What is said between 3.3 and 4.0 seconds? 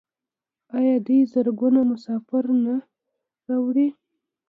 راوړي؟